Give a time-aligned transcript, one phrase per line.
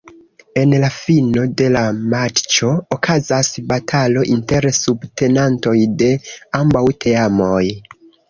[0.59, 6.11] En la fino de la matĉo okazas batalo inter subtenantoj de
[6.63, 7.63] ambaŭ teamoj.